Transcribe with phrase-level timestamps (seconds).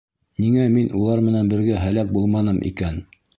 [0.43, 2.99] Ниңә мин улар менән бергә һәләк булманым икән?